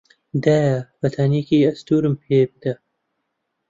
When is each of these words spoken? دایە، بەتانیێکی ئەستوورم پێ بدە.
دایە، 0.43 0.77
بەتانیێکی 0.99 1.65
ئەستوورم 1.67 2.15
پێ 2.23 2.39
بدە. 2.51 2.73